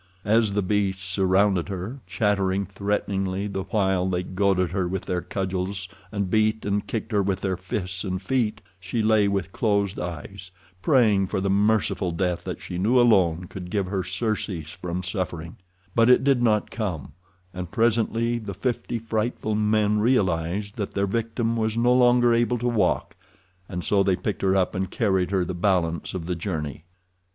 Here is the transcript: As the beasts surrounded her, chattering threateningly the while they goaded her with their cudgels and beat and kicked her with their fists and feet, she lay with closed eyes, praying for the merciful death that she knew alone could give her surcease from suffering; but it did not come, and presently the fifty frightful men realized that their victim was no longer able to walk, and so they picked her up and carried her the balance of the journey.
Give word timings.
As 0.25 0.53
the 0.53 0.63
beasts 0.63 1.03
surrounded 1.03 1.69
her, 1.69 1.99
chattering 2.07 2.65
threateningly 2.65 3.45
the 3.45 3.65
while 3.65 4.09
they 4.09 4.23
goaded 4.23 4.71
her 4.71 4.87
with 4.87 5.05
their 5.05 5.21
cudgels 5.21 5.87
and 6.11 6.27
beat 6.27 6.65
and 6.65 6.87
kicked 6.87 7.11
her 7.11 7.21
with 7.21 7.41
their 7.41 7.55
fists 7.55 8.03
and 8.03 8.19
feet, 8.19 8.61
she 8.79 9.03
lay 9.03 9.27
with 9.27 9.51
closed 9.51 9.99
eyes, 9.99 10.49
praying 10.81 11.27
for 11.27 11.39
the 11.39 11.51
merciful 11.51 12.09
death 12.09 12.43
that 12.45 12.59
she 12.59 12.79
knew 12.79 12.99
alone 12.99 13.43
could 13.45 13.69
give 13.69 13.85
her 13.85 14.03
surcease 14.03 14.71
from 14.71 15.03
suffering; 15.03 15.57
but 15.93 16.09
it 16.09 16.23
did 16.23 16.41
not 16.41 16.71
come, 16.71 17.11
and 17.53 17.69
presently 17.69 18.39
the 18.39 18.55
fifty 18.55 18.97
frightful 18.97 19.53
men 19.53 19.99
realized 19.99 20.77
that 20.77 20.93
their 20.93 21.05
victim 21.05 21.55
was 21.55 21.77
no 21.77 21.93
longer 21.93 22.33
able 22.33 22.57
to 22.57 22.67
walk, 22.67 23.15
and 23.69 23.83
so 23.83 24.01
they 24.01 24.15
picked 24.15 24.41
her 24.41 24.55
up 24.55 24.73
and 24.73 24.89
carried 24.89 25.29
her 25.29 25.45
the 25.45 25.53
balance 25.53 26.15
of 26.15 26.25
the 26.25 26.35
journey. 26.35 26.85